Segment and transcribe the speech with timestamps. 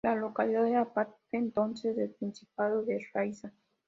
[0.03, 3.53] La localidad era parte entonces del principado de Riazán.